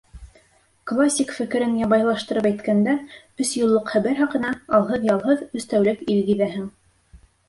[0.91, 2.95] Классик фекерен ябайлаштырып әйткәндә,
[3.45, 6.65] өс юллыҡ хәбәр хаҡына, алһыҙ-ялһыҙ, өс тәүлек ил гиҙәһең.